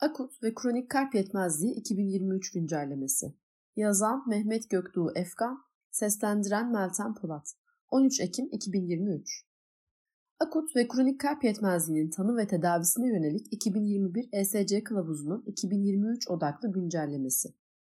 [0.00, 3.34] Akut ve kronik kalp yetmezliği 2023 güncellemesi.
[3.76, 7.54] Yazan Mehmet Göktuğ Efkan, seslendiren Meltem Polat.
[7.90, 9.47] 13 Ekim 2023.
[10.40, 17.48] Akut ve kronik kalp yetmezliğinin tanı ve tedavisine yönelik 2021 ESC kılavuzunun 2023 odaklı güncellemesi.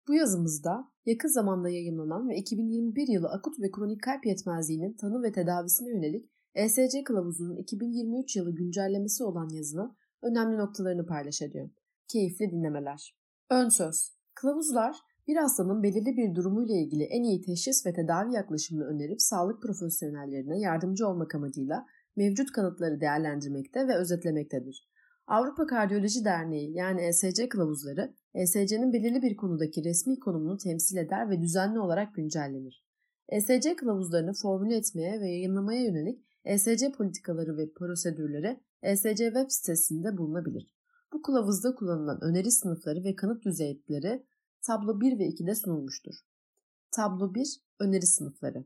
[0.09, 5.33] Bu yazımızda yakın zamanda yayınlanan ve 2021 yılı akut ve kronik kalp yetmezliğinin tanı ve
[5.33, 11.73] tedavisine yönelik ESC kılavuzunun 2023 yılı güncellemesi olan yazının önemli noktalarını paylaşacağım.
[12.09, 13.17] Keyifli dinlemeler.
[13.51, 14.13] Ön söz.
[14.35, 14.97] Kılavuzlar
[15.27, 20.61] bir hastanın belirli bir durumuyla ilgili en iyi teşhis ve tedavi yaklaşımını önerip sağlık profesyonellerine
[20.61, 24.89] yardımcı olmak amacıyla mevcut kanıtları değerlendirmekte ve özetlemektedir.
[25.27, 31.41] Avrupa Kardiyoloji Derneği yani ESC kılavuzları, ESC'nin belirli bir konudaki resmi konumunu temsil eder ve
[31.41, 32.85] düzenli olarak güncellenir.
[33.29, 40.75] ESC kılavuzlarını formüle etmeye ve yayınlamaya yönelik ESC politikaları ve prosedürleri ESC web sitesinde bulunabilir.
[41.13, 44.27] Bu kılavuzda kullanılan öneri sınıfları ve kanıt düzeyleri
[44.67, 46.15] tablo 1 ve 2'de sunulmuştur.
[46.91, 48.65] Tablo 1 öneri sınıfları.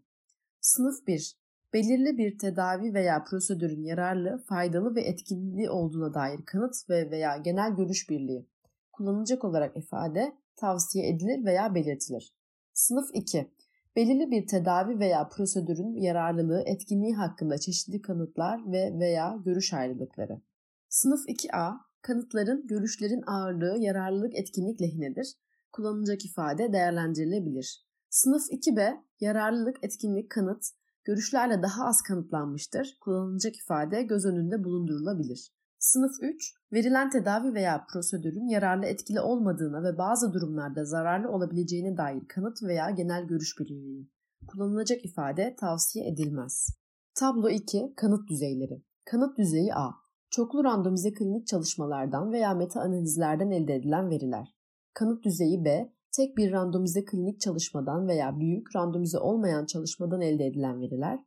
[0.61, 1.37] Sınıf 1
[1.77, 7.77] belirli bir tedavi veya prosedürün yararlı, faydalı ve etkili olduğuna dair kanıt ve veya genel
[7.77, 8.47] görüş birliği.
[8.93, 12.35] Kullanılacak olarak ifade tavsiye edilir veya belirtilir.
[12.73, 13.51] Sınıf 2.
[13.97, 20.41] Belirli bir tedavi veya prosedürün yararlılığı, etkinliği hakkında çeşitli kanıtlar ve veya görüş ayrılıkları.
[20.89, 21.77] Sınıf 2A.
[22.03, 25.35] Kanıtların, görüşlerin ağırlığı, yararlılık, etkinlik lehinedir.
[25.73, 27.87] Kullanılacak ifade değerlendirilebilir.
[28.11, 28.97] Sınıf 2B.
[29.21, 30.65] Yararlılık, etkinlik, kanıt,
[31.07, 32.97] görüşlerle daha az kanıtlanmıştır.
[33.01, 35.53] Kullanılacak ifade göz önünde bulundurulabilir.
[35.79, 42.29] Sınıf 3, verilen tedavi veya prosedürün yararlı etkili olmadığına ve bazı durumlarda zararlı olabileceğine dair
[42.29, 44.11] kanıt veya genel görüş belirliği.
[44.47, 46.69] Kullanılacak ifade tavsiye edilmez.
[47.15, 48.83] Tablo 2, kanıt düzeyleri.
[49.05, 49.91] Kanıt düzeyi A.
[50.31, 54.57] Çoklu randomize klinik çalışmalardan veya meta analizlerden elde edilen veriler.
[54.95, 60.81] Kanıt düzeyi B tek bir randomize klinik çalışmadan veya büyük randomize olmayan çalışmadan elde edilen
[60.81, 61.19] veriler,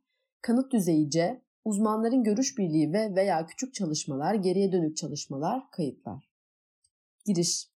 [0.42, 6.30] kanıt düzeyi C, uzmanların görüş birliği ve veya küçük çalışmalar, geriye dönük çalışmalar, kayıtlar.
[7.26, 7.70] Giriş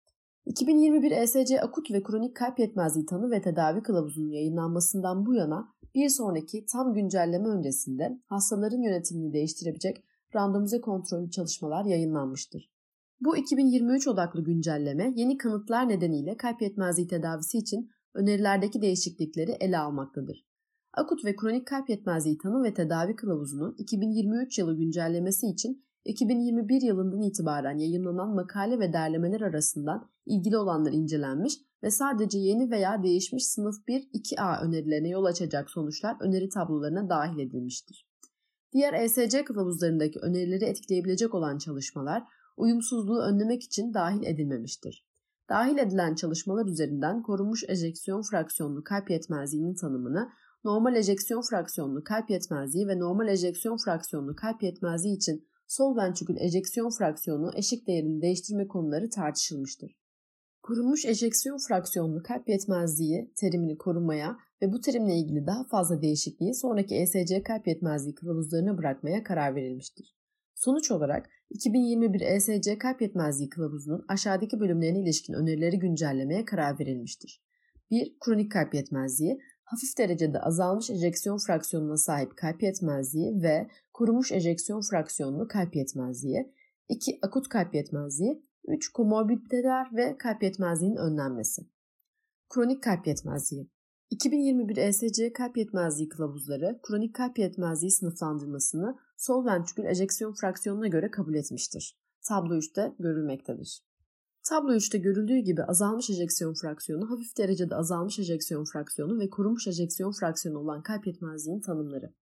[0.45, 6.09] 2021 ESC akut ve kronik kalp yetmezliği tanı ve tedavi kılavuzunun yayınlanmasından bu yana bir
[6.09, 10.03] sonraki tam güncelleme öncesinde hastaların yönetimini değiştirebilecek
[10.35, 12.72] randomize kontrollü çalışmalar yayınlanmıştır.
[13.25, 20.45] Bu 2023 odaklı güncelleme yeni kanıtlar nedeniyle kalp yetmezliği tedavisi için önerilerdeki değişiklikleri ele almaktadır.
[20.93, 27.21] Akut ve kronik kalp yetmezliği tanı ve tedavi kılavuzunun 2023 yılı güncellemesi için 2021 yılından
[27.21, 31.53] itibaren yayınlanan makale ve derlemeler arasından ilgili olanlar incelenmiş
[31.83, 38.07] ve sadece yeni veya değişmiş sınıf 1-2A önerilerine yol açacak sonuçlar öneri tablolarına dahil edilmiştir.
[38.73, 42.23] Diğer ESC kılavuzlarındaki önerileri etkileyebilecek olan çalışmalar
[42.57, 45.05] uyumsuzluğu önlemek için dahil edilmemiştir.
[45.49, 50.29] Dahil edilen çalışmalar üzerinden korunmuş ejeksiyon fraksiyonlu kalp yetmezliğinin tanımını,
[50.63, 56.89] normal ejeksiyon fraksiyonlu kalp yetmezliği ve normal ejeksiyon fraksiyonlu kalp yetmezliği için sol ventrikül ejeksiyon
[56.89, 59.91] fraksiyonu eşik değerini değiştirme konuları tartışılmıştır.
[60.61, 66.95] Korunmuş ejeksiyon fraksiyonlu kalp yetmezliği terimini korumaya ve bu terimle ilgili daha fazla değişikliği sonraki
[66.95, 70.15] ESC kalp yetmezliği kılavuzlarına bırakmaya karar verilmiştir.
[70.55, 77.43] Sonuç olarak 2021 ESC kalp yetmezliği kılavuzunun aşağıdaki bölümlerine ilişkin önerileri güncellemeye karar verilmiştir.
[77.91, 78.17] 1.
[78.19, 85.47] Kronik kalp yetmezliği, hafif derecede azalmış ejeksiyon fraksiyonuna sahip kalp yetmezliği ve korunmuş ejeksiyon fraksiyonlu
[85.47, 86.53] kalp yetmezliği.
[86.89, 87.19] 2.
[87.21, 88.43] Akut kalp yetmezliği.
[88.67, 88.91] 3.
[88.91, 91.61] Komorbiditeler ve kalp yetmezliğinin önlenmesi.
[92.49, 93.69] Kronik kalp yetmezliği
[94.09, 101.35] 2021 ESC kalp yetmezliği kılavuzları kronik kalp yetmezliği sınıflandırmasını sol ventrikül ejeksiyon fraksiyonuna göre kabul
[101.35, 101.97] etmiştir.
[102.27, 103.81] Tablo 3'te görülmektedir.
[104.49, 110.11] Tablo 3'te görüldüğü gibi azalmış ejeksiyon fraksiyonu, hafif derecede azalmış ejeksiyon fraksiyonu ve korunmuş ejeksiyon
[110.11, 112.13] fraksiyonu olan kalp yetmezliğinin tanımları.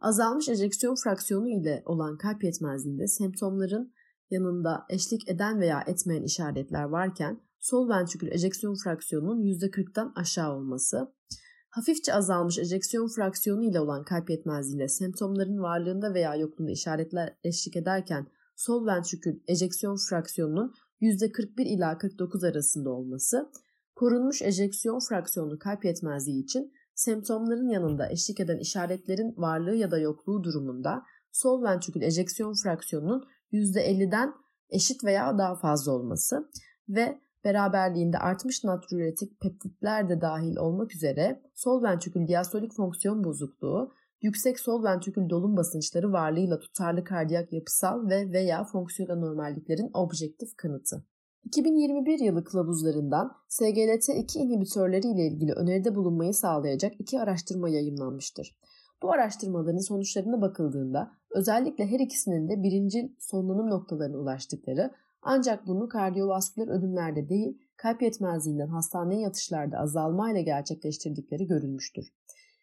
[0.00, 3.92] Azalmış ejeksiyon fraksiyonu ile olan kalp yetmezliğinde semptomların
[4.30, 11.14] yanında eşlik eden veya etmeyen işaretler varken sol ventrikül ejeksiyon fraksiyonunun %40'dan aşağı olması,
[11.76, 18.26] hafifçe azalmış ejeksiyon fraksiyonu ile olan kalp yetmezliğinde semptomların varlığında veya yokluğunda işaretler eşlik ederken
[18.56, 23.50] sol ventrikül ejeksiyon fraksiyonunun %41 ila 49 arasında olması,
[23.94, 30.44] korunmuş ejeksiyon fraksiyonlu kalp yetmezliği için semptomların yanında eşlik eden işaretlerin varlığı ya da yokluğu
[30.44, 31.02] durumunda
[31.32, 34.34] sol ventrikül ejeksiyon fraksiyonunun %50'den
[34.70, 36.50] eşit veya daha fazla olması
[36.88, 44.60] ve beraberliğinde artmış natriüretik peptitler de dahil olmak üzere sol ventrikül diastolik fonksiyon bozukluğu, yüksek
[44.60, 51.04] sol ventrikül dolum basınçları varlığıyla tutarlı kardiyak yapısal ve veya fonksiyon anormalliklerin objektif kanıtı.
[51.44, 58.56] 2021 yılı kılavuzlarından SGLT2 inhibitörleri ile ilgili öneride bulunmayı sağlayacak iki araştırma yayınlanmıştır.
[59.02, 64.90] Bu araştırmaların sonuçlarına bakıldığında özellikle her ikisinin de birinci sonlanım noktalarına ulaştıkları
[65.26, 72.06] ancak bunu kardiyovasküler ölümlerde değil kalp yetmezliğinden hastaneye yatışlarda azalmayla gerçekleştirdikleri görülmüştür.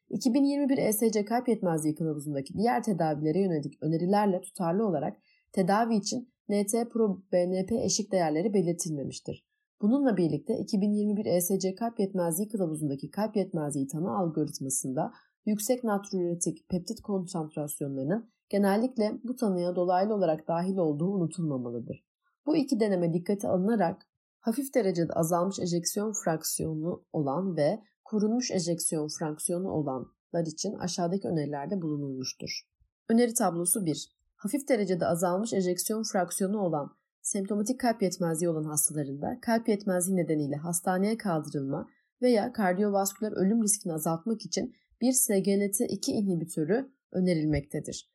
[0.10, 5.18] 2021 ESC kalp yetmezliği kılavuzundaki diğer tedavilere yönelik önerilerle tutarlı olarak
[5.52, 9.46] tedavi için NT-pro-BNP eşik değerleri belirtilmemiştir.
[9.82, 15.12] Bununla birlikte 2021 ESC kalp yetmezliği kılavuzundaki kalp yetmezliği tanı algoritmasında
[15.46, 22.13] yüksek natriüretik peptit konsantrasyonlarının genellikle bu tanıya dolaylı olarak dahil olduğu unutulmamalıdır.
[22.46, 24.08] Bu iki deneme dikkate alınarak
[24.40, 32.62] hafif derecede azalmış ejeksiyon fraksiyonu olan ve korunmuş ejeksiyon fraksiyonu olanlar için aşağıdaki önerilerde bulunulmuştur.
[33.10, 34.10] Öneri tablosu 1.
[34.36, 41.18] Hafif derecede azalmış ejeksiyon fraksiyonu olan semptomatik kalp yetmezliği olan hastalarında kalp yetmezliği nedeniyle hastaneye
[41.18, 41.90] kaldırılma
[42.22, 48.10] veya kardiyovasküler ölüm riskini azaltmak için bir SGLT2 inhibitörü önerilmektedir.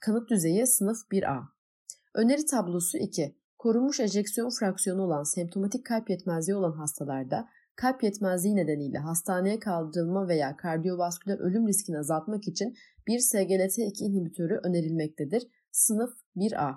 [0.00, 1.42] Kanıt düzeyi sınıf 1A.
[2.14, 3.36] Öneri tablosu 2.
[3.58, 10.56] Korunmuş ejeksiyon fraksiyonu olan semptomatik kalp yetmezliği olan hastalarda kalp yetmezliği nedeniyle hastaneye kaldırılma veya
[10.56, 12.74] kardiyovasküler ölüm riskini azaltmak için
[13.06, 15.42] bir SGLT2 inhibitörü önerilmektedir.
[15.72, 16.74] Sınıf 1A.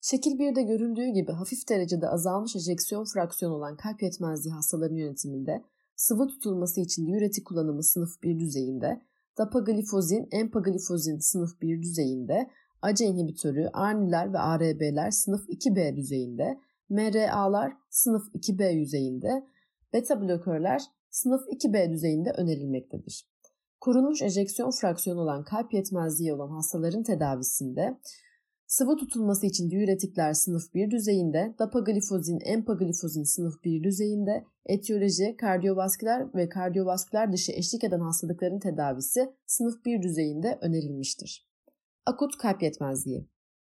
[0.00, 5.64] Şekil 1'de görüldüğü gibi hafif derecede azalmış ejeksiyon fraksiyonu olan kalp yetmezliği hastaların yönetiminde
[5.96, 9.02] sıvı tutulması için diüretik kullanımı sınıf 1 düzeyinde,
[9.38, 12.50] dapaglifozin, empaglifozin sınıf 1 düzeyinde,
[12.82, 16.58] ACE inhibitörü, ARNİ'ler ve ARB'ler sınıf 2B düzeyinde,
[16.88, 19.46] MRA'lar sınıf 2B yüzeyinde,
[19.92, 23.28] beta blokörler sınıf 2B düzeyinde önerilmektedir.
[23.80, 27.98] Korunmuş ejeksiyon fraksiyonu olan kalp yetmezliği olan hastaların tedavisinde
[28.68, 36.48] Sıvı tutulması için diüretikler sınıf 1 düzeyinde, dapaglifozin, empaglifozin sınıf 1 düzeyinde, etiyoloji, kardiyovasküler ve
[36.48, 41.47] kardiyovasküler dışı eşlik eden hastalıkların tedavisi sınıf 1 düzeyinde önerilmiştir.
[42.08, 43.28] Akut kalp yetmezliği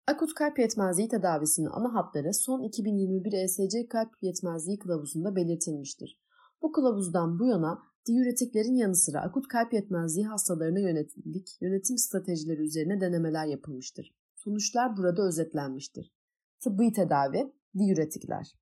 [0.06, 6.20] Akut kalp yetmezliği tedavisinin ana hatları son 2021 ESC kalp yetmezliği kılavuzunda belirtilmiştir.
[6.62, 13.00] Bu kılavuzdan bu yana diüretiklerin yanı sıra akut kalp yetmezliği hastalarına yönelik yönetim stratejileri üzerine
[13.00, 14.14] denemeler yapılmıştır.
[14.34, 16.12] Sonuçlar burada özetlenmiştir.
[16.60, 18.54] Tıbbi tedavi, diüretikler.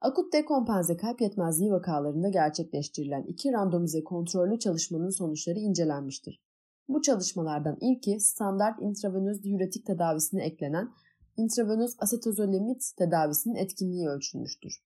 [0.00, 6.40] Akut dekompanze kalp yetmezliği vakalarında gerçekleştirilen iki randomize kontrollü çalışmanın sonuçları incelenmiştir.
[6.88, 10.92] Bu çalışmalardan ilki standart intravenöz diüretik tedavisine eklenen
[11.36, 14.82] intravenöz asetozolemit tedavisinin etkinliği ölçülmüştür.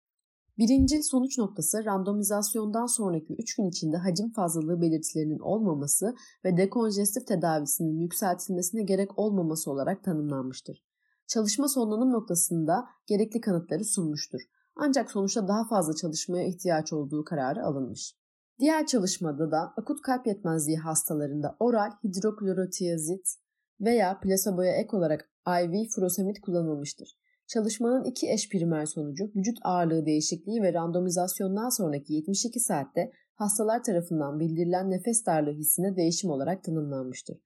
[0.59, 6.15] Birincil sonuç noktası randomizasyondan sonraki 3 gün içinde hacim fazlalığı belirtilerinin olmaması
[6.45, 10.85] ve dekonjestif tedavisinin yükseltilmesine gerek olmaması olarak tanımlanmıştır.
[11.27, 14.41] Çalışma sonlanım noktasında gerekli kanıtları sunmuştur.
[14.77, 18.17] Ancak sonuçta daha fazla çalışmaya ihtiyaç olduğu kararı alınmış.
[18.59, 23.35] Diğer çalışmada da akut kalp yetmezliği hastalarında oral hidroklorotiazit
[23.81, 27.09] veya plaseboya ek olarak IV furosemid kullanılmıştır.
[27.47, 34.41] Çalışmanın iki eş primer sonucu vücut ağırlığı değişikliği ve randomizasyondan sonraki 72 saatte hastalar tarafından
[34.41, 37.39] bildirilen nefes darlığı hissine değişim olarak tanımlanmıştır.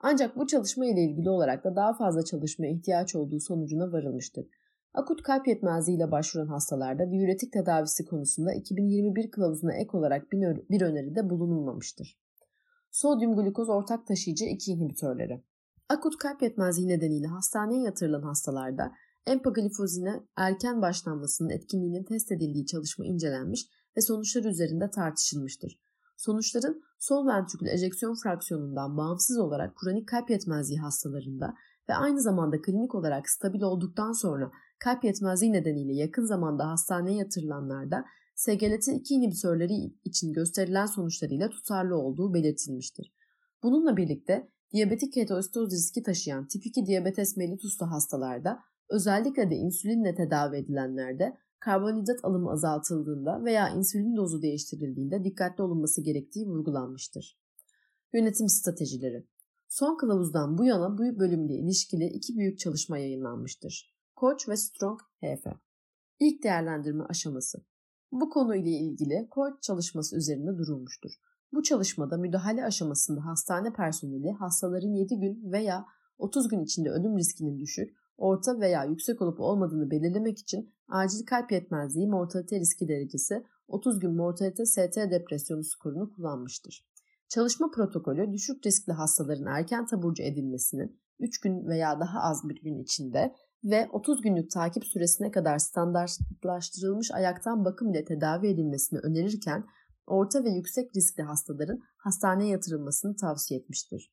[0.00, 4.46] Ancak bu çalışma ile ilgili olarak da daha fazla çalışmaya ihtiyaç olduğu sonucuna varılmıştır.
[4.94, 10.32] Akut kalp yetmezliği ile başvuran hastalarda diüretik tedavisi konusunda 2021 kılavuzuna ek olarak
[10.70, 12.18] bir öneride bulunulmamıştır.
[12.90, 15.44] Sodyum glukoz ortak taşıyıcı 2 inhibitörleri
[15.88, 18.92] Akut kalp yetmezliği nedeniyle hastaneye yatırılan hastalarda
[19.26, 25.80] empaglifozine erken başlanmasının etkinliğinin test edildiği çalışma incelenmiş ve sonuçlar üzerinde tartışılmıştır.
[26.16, 31.54] Sonuçların sol ventrikül ejeksiyon fraksiyonundan bağımsız olarak kronik kalp yetmezliği hastalarında
[31.88, 38.04] ve aynı zamanda klinik olarak stabil olduktan sonra kalp yetmezliği nedeniyle yakın zamanda hastaneye yatırılanlarda
[38.36, 43.12] SGLT2 inhibitörleri için gösterilen sonuçlarıyla tutarlı olduğu belirtilmiştir.
[43.62, 48.58] Bununla birlikte diyabetik ketoasistoz riski taşıyan tip 2 diyabetes mellituslu hastalarda
[48.90, 56.46] Özellikle de insülinle tedavi edilenlerde karbonhidrat alımı azaltıldığında veya insülin dozu değiştirildiğinde dikkatli olunması gerektiği
[56.46, 57.38] vurgulanmıştır.
[58.12, 59.26] Yönetim stratejileri
[59.68, 63.93] Son kılavuzdan bu yana bu bölümle ilişkili iki büyük çalışma yayınlanmıştır.
[64.16, 65.46] Koç ve Strong HF.
[66.20, 67.64] İlk değerlendirme aşaması.
[68.12, 71.10] Bu konu ile ilgili Koç çalışması üzerinde durulmuştur.
[71.52, 75.86] Bu çalışmada müdahale aşamasında hastane personeli hastaların 7 gün veya
[76.18, 81.52] 30 gün içinde ölüm riskinin düşük, orta veya yüksek olup olmadığını belirlemek için acil kalp
[81.52, 86.86] yetmezliği mortalite riski derecesi 30 gün mortalite ST depresyonu skorunu kullanmıştır.
[87.28, 92.82] Çalışma protokolü düşük riskli hastaların erken taburcu edilmesinin 3 gün veya daha az bir gün
[92.82, 99.66] içinde ve 30 günlük takip süresine kadar standartlaştırılmış ayaktan bakım ile tedavi edilmesini önerirken
[100.06, 104.12] orta ve yüksek riskli hastaların hastaneye yatırılmasını tavsiye etmiştir.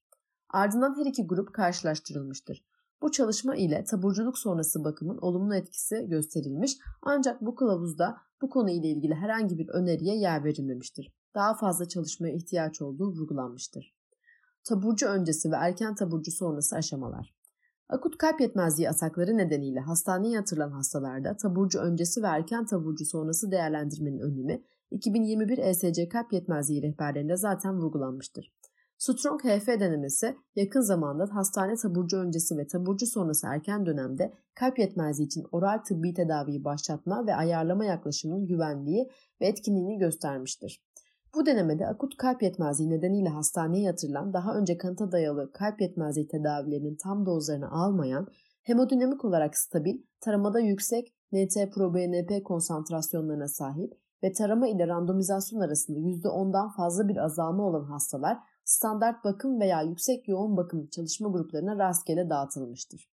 [0.50, 2.66] Ardından her iki grup karşılaştırılmıştır.
[3.02, 8.88] Bu çalışma ile taburculuk sonrası bakımın olumlu etkisi gösterilmiş ancak bu kılavuzda bu konu ile
[8.88, 11.14] ilgili herhangi bir öneriye yer verilmemiştir.
[11.36, 13.96] Daha fazla çalışmaya ihtiyaç olduğu vurgulanmıştır.
[14.64, 17.41] Taburcu öncesi ve erken taburcu sonrası aşamalar.
[17.92, 24.20] Akut kalp yetmezliği atakları nedeniyle hastaneye yatırılan hastalarda taburcu öncesi ve erken taburcu sonrası değerlendirmenin
[24.20, 28.54] önemi 2021 ESC kalp yetmezliği rehberlerinde zaten vurgulanmıştır.
[28.98, 35.28] Strong HF denemesi yakın zamanda hastane taburcu öncesi ve taburcu sonrası erken dönemde kalp yetmezliği
[35.28, 39.10] için oral tıbbi tedaviyi başlatma ve ayarlama yaklaşımının güvenliği
[39.42, 40.84] ve etkinliğini göstermiştir.
[41.36, 46.96] Bu denemede akut kalp yetmezliği nedeniyle hastaneye yatırılan daha önce kanıta dayalı kalp yetmezliği tedavilerinin
[46.96, 48.28] tam dozlarını almayan,
[48.64, 57.08] hemodinamik olarak stabil, taramada yüksek NT-proBNP konsantrasyonlarına sahip ve tarama ile randomizasyon arasında %10'dan fazla
[57.08, 63.11] bir azalma olan hastalar standart bakım veya yüksek yoğun bakım çalışma gruplarına rastgele dağıtılmıştır.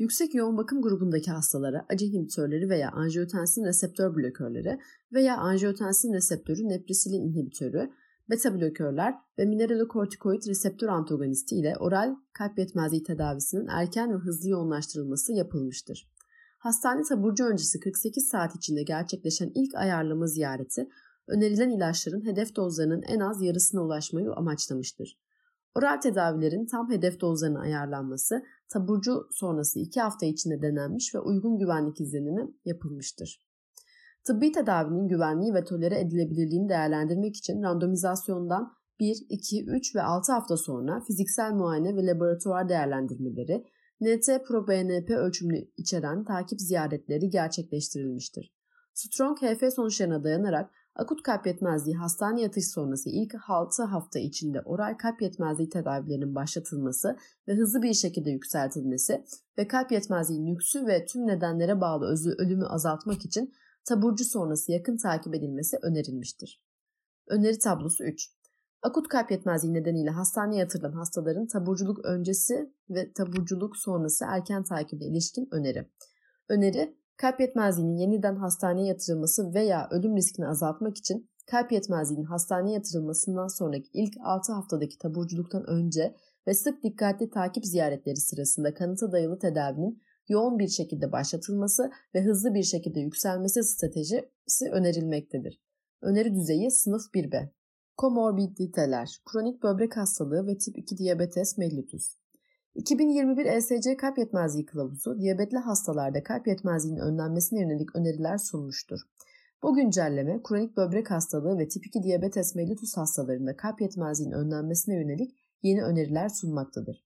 [0.00, 4.78] Yüksek yoğun bakım grubundaki hastalara acı inhibitörleri veya angiotensin reseptör blokörleri
[5.12, 7.90] veya angiotensin reseptörü neprisilin inhibitörü,
[8.30, 15.32] beta blokörler ve mineralokortikoid reseptör antagonisti ile oral kalp yetmezliği tedavisinin erken ve hızlı yoğunlaştırılması
[15.32, 16.10] yapılmıştır.
[16.58, 20.88] Hastane taburcu öncesi 48 saat içinde gerçekleşen ilk ayarlama ziyareti
[21.26, 25.18] önerilen ilaçların hedef dozlarının en az yarısına ulaşmayı amaçlamıştır.
[25.74, 32.00] Oral tedavilerin tam hedef dozlarına ayarlanması taburcu sonrası 2 hafta içinde denenmiş ve uygun güvenlik
[32.00, 33.50] izlenimi yapılmıştır.
[34.26, 40.56] Tıbbi tedavinin güvenliği ve tolere edilebilirliğini değerlendirmek için randomizasyondan 1, 2, 3 ve 6 hafta
[40.56, 43.64] sonra fiziksel muayene ve laboratuvar değerlendirmeleri,
[44.00, 48.54] NT-proBNP ölçümünü içeren takip ziyaretleri gerçekleştirilmiştir.
[48.94, 54.94] Strong HF sonuçlarına dayanarak Akut kalp yetmezliği hastane yatış sonrası ilk 6 hafta içinde oral
[54.98, 57.16] kalp yetmezliği tedavilerinin başlatılması
[57.48, 59.24] ve hızlı bir şekilde yükseltilmesi
[59.58, 63.52] ve kalp yetmezliği nüksü ve tüm nedenlere bağlı özü ölümü azaltmak için
[63.84, 66.62] taburcu sonrası yakın takip edilmesi önerilmiştir.
[67.28, 68.30] Öneri tablosu 3.
[68.82, 75.48] Akut kalp yetmezliği nedeniyle hastaneye yatırılan hastaların taburculuk öncesi ve taburculuk sonrası erken takibe ilişkin
[75.52, 75.88] öneri.
[76.48, 83.46] Öneri, kalp yetmezliğinin yeniden hastaneye yatırılması veya ölüm riskini azaltmak için kalp yetmezliğinin hastaneye yatırılmasından
[83.46, 86.14] sonraki ilk 6 haftadaki taburculuktan önce
[86.46, 92.54] ve sık dikkatli takip ziyaretleri sırasında kanıta dayalı tedavinin yoğun bir şekilde başlatılması ve hızlı
[92.54, 95.60] bir şekilde yükselmesi stratejisi önerilmektedir.
[96.02, 97.48] Öneri düzeyi sınıf 1B.
[97.96, 102.19] Komorbiditeler, kronik böbrek hastalığı ve tip 2 diyabetes mellitus.
[102.80, 109.00] 2021 ESC kalp yetmezliği kılavuzu diyabetli hastalarda kalp yetmezliğinin önlenmesine yönelik öneriler sunmuştur.
[109.62, 115.34] Bu güncelleme kronik böbrek hastalığı ve tip 2 diyabetes mellitus hastalarında kalp yetmezliğinin önlenmesine yönelik
[115.62, 117.04] yeni öneriler sunmaktadır.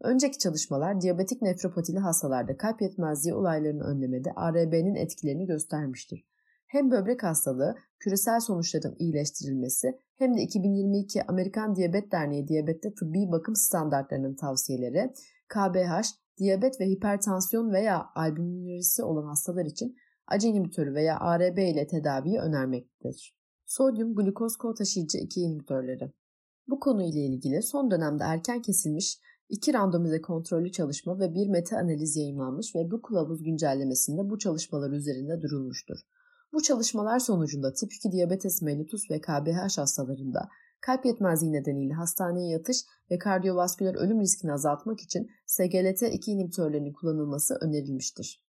[0.00, 6.31] Önceki çalışmalar diyabetik nefropatili hastalarda kalp yetmezliği olaylarını önlemede ARB'nin etkilerini göstermiştir.
[6.72, 13.56] Hem böbrek hastalığı, küresel sonuçların iyileştirilmesi hem de 2022 Amerikan Diyabet Derneği diyabette tıbbi bakım
[13.56, 15.12] standartlarının tavsiyeleri,
[15.48, 16.02] KBH,
[16.38, 23.36] diyabet ve hipertansiyon veya albüminorisi olan hastalar için acı inhibitörü veya ARB ile tedaviyi önermektedir.
[23.66, 26.12] Sodyum glukoz taşıyıcı 2 inhibitörleri.
[26.68, 31.76] Bu konu ile ilgili son dönemde erken kesilmiş iki randomize kontrollü çalışma ve bir meta
[31.76, 35.98] analiz yayınlanmış ve bu kılavuz güncellemesinde bu çalışmalar üzerinde durulmuştur.
[36.52, 40.48] Bu çalışmalar sonucunda tip 2 diyabetes mellitus ve KBH hastalarında
[40.80, 42.76] kalp yetmezliği nedeniyle hastaneye yatış
[43.10, 48.44] ve kardiyovasküler ölüm riskini azaltmak için SGLT2 inhibitörlerinin kullanılması önerilmiştir.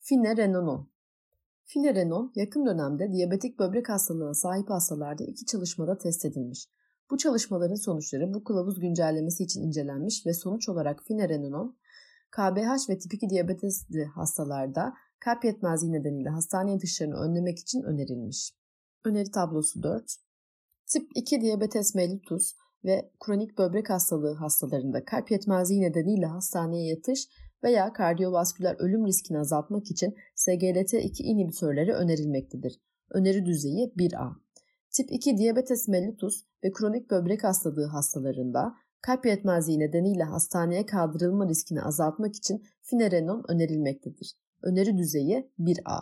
[0.00, 0.90] Finerenon
[1.64, 6.68] Finerenon yakın dönemde diyabetik böbrek hastalığına sahip hastalarda iki çalışmada test edilmiş.
[7.10, 11.76] Bu çalışmaların sonuçları bu kılavuz güncellemesi için incelenmiş ve sonuç olarak finerenon
[12.30, 18.52] KBH ve tip 2 diyabetesli hastalarda kalp yetmezliği nedeniyle hastane yatışlarını önlemek için önerilmiş.
[19.04, 20.16] Öneri tablosu 4.
[20.86, 22.54] Tip 2 diyabetes mellitus
[22.84, 27.28] ve kronik böbrek hastalığı hastalarında kalp yetmezliği nedeniyle hastaneye yatış
[27.64, 32.80] veya kardiyovasküler ölüm riskini azaltmak için SGLT2 inhibitörleri önerilmektedir.
[33.10, 34.32] Öneri düzeyi 1A.
[34.90, 41.82] Tip 2 diyabetes mellitus ve kronik böbrek hastalığı hastalarında kalp yetmezliği nedeniyle hastaneye kaldırılma riskini
[41.82, 44.36] azaltmak için finerenon önerilmektedir.
[44.66, 46.00] Öneri düzeyi 1A.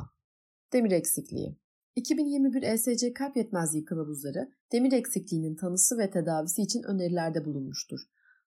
[0.73, 1.59] Demir eksikliği
[1.97, 8.01] 2021 ESC kalp yetmezliği kılavuzları demir eksikliğinin tanısı ve tedavisi için önerilerde bulunmuştur.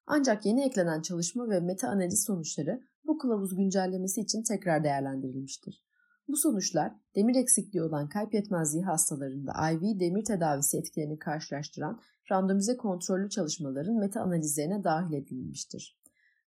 [0.07, 5.83] Ancak yeni eklenen çalışma ve meta analiz sonuçları bu kılavuz güncellemesi için tekrar değerlendirilmiştir.
[6.27, 13.29] Bu sonuçlar demir eksikliği olan kalp yetmezliği hastalarında IV demir tedavisi etkilerini karşılaştıran randomize kontrollü
[13.29, 15.97] çalışmaların meta analizlerine dahil edilmiştir.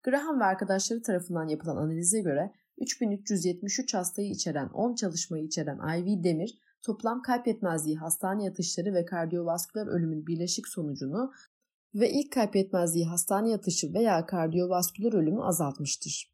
[0.03, 6.57] Graham ve arkadaşları tarafından yapılan analize göre 3373 hastayı içeren 10 çalışmayı içeren IV demir
[6.81, 11.31] toplam kalp yetmezliği hastane yatışları ve kardiyovasküler ölümün birleşik sonucunu
[11.95, 16.31] ve ilk kalp yetmezliği hastane yatışı veya kardiyovasküler ölümü azaltmıştır.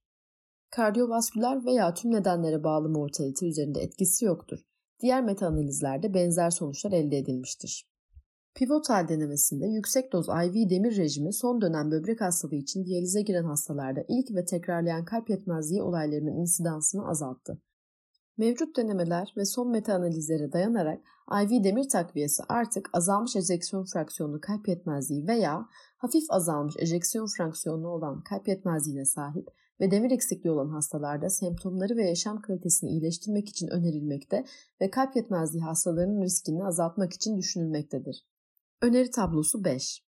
[0.70, 4.60] Kardiyovasküler veya tüm nedenlere bağlı mortalite üzerinde etkisi yoktur.
[5.00, 7.86] Diğer meta-analizlerde benzer sonuçlar elde edilmiştir.
[8.58, 14.04] Pivotal denemesinde yüksek doz IV demir rejimi son dönem böbrek hastalığı için diyalize giren hastalarda
[14.08, 17.62] ilk ve tekrarlayan kalp yetmezliği olaylarının insidansını azalttı.
[18.38, 21.02] Mevcut denemeler ve son meta-analizlere dayanarak
[21.44, 25.66] IV demir takviyesi artık azalmış ejeksiyon fraksiyonlu kalp yetmezliği veya
[25.98, 29.48] hafif azalmış ejeksiyon fraksiyonlu olan kalp yetmezliğine sahip
[29.82, 34.46] ve demir eksikliği olan hastalarda semptomları ve yaşam kalitesini iyileştirmek için önerilmekte
[34.82, 38.24] ve kalp yetmezliği hastalarının riskini azaltmak için düşünülmektedir.
[38.82, 40.04] Öneri tablosu 5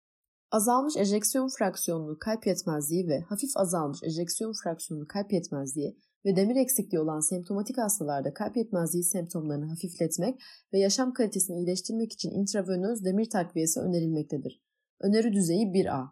[0.50, 7.00] Azalmış ejeksiyon fraksiyonlu kalp yetmezliği ve hafif azalmış ejeksiyon fraksiyonlu kalp yetmezliği ve demir eksikliği
[7.00, 10.42] olan semptomatik hastalarda kalp yetmezliği semptomlarını hafifletmek
[10.72, 14.62] ve yaşam kalitesini iyileştirmek için intravenöz demir takviyesi önerilmektedir.
[15.00, 16.08] Öneri düzeyi 1A.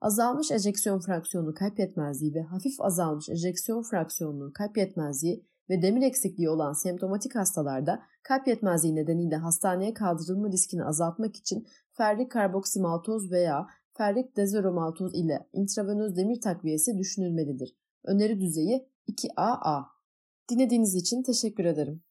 [0.00, 6.50] Azalmış ejeksiyon fraksiyonu kalp yetmezliği ve hafif azalmış ejeksiyon fraksiyonlu kalp yetmezliği ve demir eksikliği
[6.50, 14.36] olan semptomatik hastalarda kalp yetmezliği nedeniyle hastaneye kaldırılma riskini azaltmak için ferrik karboksimaltoz veya ferrik
[14.36, 17.76] dezoromaltoz ile intravenöz demir takviyesi düşünülmelidir.
[18.04, 19.84] Öneri düzeyi 2AA.
[20.50, 22.02] Dinlediğiniz için teşekkür ederim.